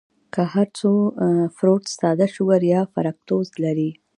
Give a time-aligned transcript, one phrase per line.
[0.33, 0.91] کۀ هر څو
[1.55, 3.89] فروټس ساده شوګر يا فرکټوز لري